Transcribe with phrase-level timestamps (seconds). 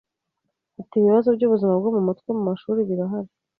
[0.79, 3.31] Ati “Ibibazo by’ubuzima bwo mu mutwe mu mashuri birahari